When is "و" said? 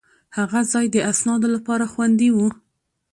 2.31-2.37